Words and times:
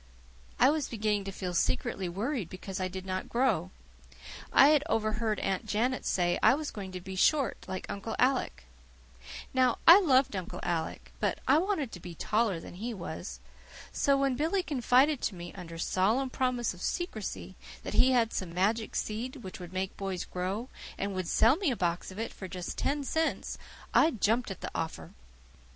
I 0.59 0.71
was 0.71 0.89
beginning 0.89 1.25
to 1.25 1.31
feel 1.31 1.53
secretly 1.53 2.09
worried 2.09 2.49
because 2.49 2.79
I 2.79 2.87
did 2.87 3.05
not 3.05 3.29
grow. 3.29 3.69
I 4.51 4.69
had 4.69 4.81
overheard 4.89 5.39
Aunt 5.41 5.67
Janet 5.67 6.07
say 6.07 6.39
I 6.41 6.55
was 6.55 6.71
going 6.71 6.91
to 6.93 6.99
be 6.99 7.15
short, 7.15 7.63
like 7.67 7.85
Uncle 7.87 8.15
Alec. 8.17 8.63
Now, 9.53 9.77
I 9.85 10.01
loved 10.01 10.35
Uncle 10.35 10.59
Alec, 10.63 11.11
but 11.19 11.37
I 11.47 11.59
wanted 11.59 11.91
to 11.91 11.99
be 11.99 12.15
taller 12.15 12.59
than 12.59 12.73
he 12.77 12.95
was. 12.95 13.39
So 13.91 14.17
when 14.17 14.35
Billy 14.35 14.63
confided 14.63 15.21
to 15.21 15.35
me, 15.35 15.53
under 15.53 15.77
solemn 15.77 16.31
promise 16.31 16.73
of 16.73 16.81
secrecy, 16.81 17.53
that 17.83 17.93
he 17.93 18.09
had 18.09 18.33
some 18.33 18.55
"magic 18.55 18.95
seed," 18.95 19.43
which 19.43 19.59
would 19.59 19.71
make 19.71 19.95
boys 19.97 20.25
grow, 20.25 20.67
and 20.97 21.13
would 21.13 21.27
sell 21.27 21.57
me 21.57 21.69
a 21.69 21.75
box 21.75 22.09
of 22.09 22.17
it 22.17 22.33
for 22.33 22.47
ten 22.47 23.03
cents, 23.03 23.59
I 23.93 24.09
jumped 24.09 24.49
at 24.49 24.61
the 24.61 24.71
offer. 24.73 25.11